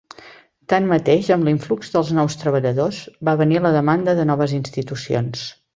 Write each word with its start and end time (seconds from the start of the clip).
Tanmateix, 0.71 1.29
amb 1.35 1.49
l'influx 1.49 1.93
dels 1.97 2.11
nous 2.21 2.39
treballadors 2.45 3.03
va 3.31 3.39
venir 3.45 3.65
la 3.67 3.77
demanda 3.79 4.21
de 4.23 4.31
noves 4.33 4.61
institucions. 4.63 5.51